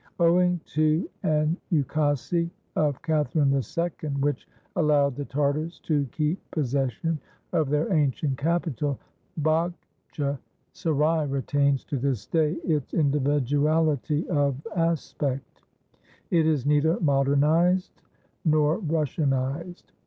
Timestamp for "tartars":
5.25-5.79